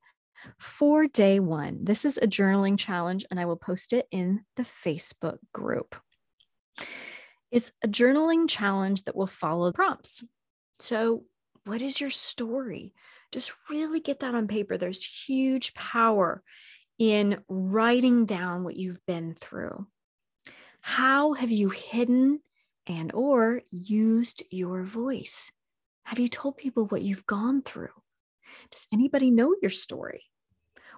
[0.57, 1.84] for day one.
[1.84, 5.95] This is a journaling challenge, and I will post it in the Facebook group.
[7.56, 10.26] It's a journaling challenge that will follow prompts.
[10.78, 11.24] So,
[11.64, 12.93] what is your story?
[13.32, 14.78] Just really get that on paper.
[14.78, 16.43] There's huge power
[16.99, 19.88] in writing down what you've been through.
[20.82, 22.41] How have you hidden
[22.88, 25.49] and or used your voice?
[26.03, 27.95] Have you told people what you've gone through?
[28.70, 30.26] Does anybody know your story?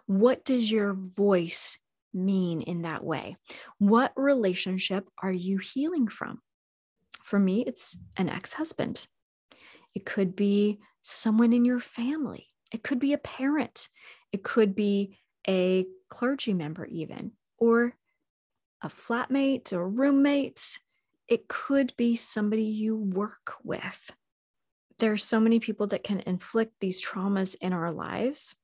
[0.07, 1.77] What does your voice
[2.15, 3.37] mean in that way?
[3.77, 6.41] What relationship are you healing from?
[7.27, 9.05] For me, it's an ex husband.
[9.93, 12.47] It could be someone in your family.
[12.71, 13.89] It could be a parent.
[14.31, 17.93] It could be a clergy member, even, or
[18.81, 20.79] a flatmate or roommate.
[21.27, 24.09] It could be somebody you work with.
[24.99, 28.55] There are so many people that can inflict these traumas in our lives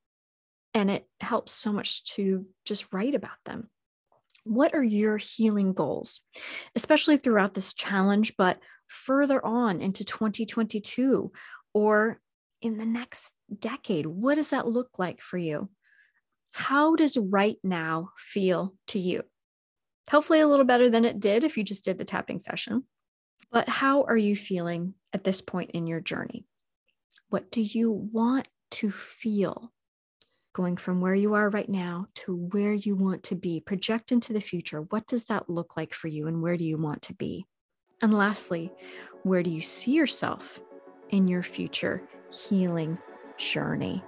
[0.74, 3.70] and it helps so much to just write about them.
[4.44, 6.22] What are your healing goals,
[6.76, 11.32] especially throughout this challenge, but further on into 2022
[11.74, 12.20] or
[12.62, 14.06] in the next decade?
[14.06, 15.70] What does that look like for you?
[16.54, 19.24] How does right now feel to you?
[20.12, 22.84] Hopefully, a little better than it did if you just did the tapping session.
[23.52, 26.46] But how are you feeling at this point in your journey?
[27.30, 29.73] What do you want to feel?
[30.54, 33.60] Going from where you are right now to where you want to be.
[33.60, 34.82] Project into the future.
[34.82, 37.45] What does that look like for you, and where do you want to be?
[38.01, 38.72] And lastly,
[39.24, 40.62] where do you see yourself
[41.10, 42.97] in your future healing
[43.38, 44.04] journey?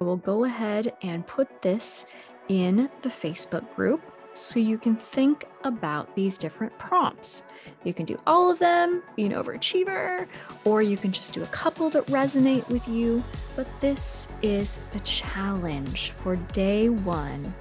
[0.00, 2.06] I will go ahead and put this
[2.48, 4.02] in the Facebook group
[4.32, 7.42] so you can think about these different prompts.
[7.84, 10.26] You can do all of them, be an overachiever,
[10.64, 13.22] or you can just do a couple that resonate with you.
[13.54, 17.54] But this is the challenge for day one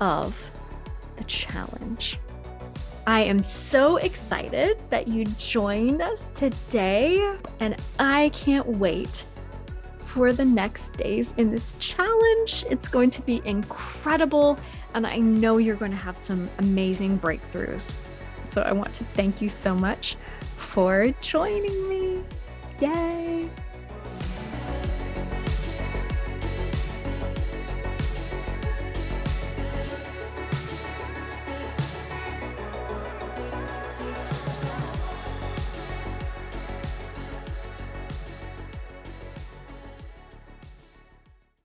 [0.00, 0.50] of
[1.16, 2.18] the challenge.
[3.06, 9.24] I am so excited that you joined us today, and I can't wait
[10.04, 12.64] for the next days in this challenge.
[12.68, 14.58] It's going to be incredible,
[14.94, 17.94] and I know you're going to have some amazing breakthroughs.
[18.50, 20.16] So I want to thank you so much
[20.56, 22.22] for joining me.
[22.80, 23.48] Yay!